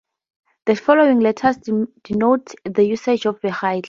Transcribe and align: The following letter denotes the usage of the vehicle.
The 0.65 0.75
following 0.75 1.19
letter 1.19 1.53
denotes 2.03 2.55
the 2.65 2.83
usage 2.83 3.27
of 3.27 3.39
the 3.41 3.49
vehicle. 3.49 3.79